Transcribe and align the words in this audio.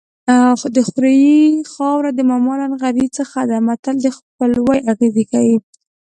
د 0.75 0.77
خوریي 0.87 1.41
خاوره 1.73 2.09
د 2.13 2.19
ماما 2.29 2.53
له 2.61 2.65
نغري 2.73 3.07
څخه 3.17 3.37
ده 3.49 3.57
متل 3.67 3.95
د 4.01 4.07
خپلوۍ 4.17 4.79
اغېز 4.91 5.15
ښيي 5.29 5.55